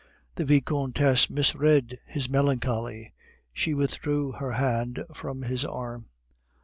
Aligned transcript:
The 0.33 0.45
Vicomtesse 0.45 1.29
misread 1.29 1.99
his 2.07 2.27
melancholy; 2.27 3.13
she 3.53 3.75
withdrew 3.75 4.31
her 4.31 4.53
hand 4.53 5.03
from 5.13 5.43
his 5.43 5.63
arm. 5.63 6.07